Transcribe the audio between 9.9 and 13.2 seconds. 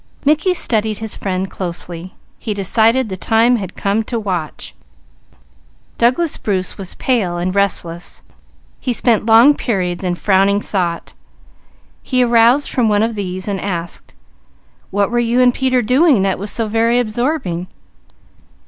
in frowning thought. He aroused from one of